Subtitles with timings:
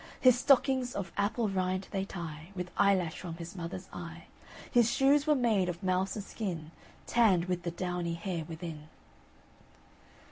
[0.19, 4.23] His stockings, of apple rind, they tie With eyelash from his mother's eye
[4.71, 6.71] His shoes were made of mouse's skin,
[7.05, 8.89] Tann'd with the downy hair within."